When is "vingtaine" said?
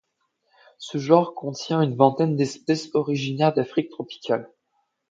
1.95-2.35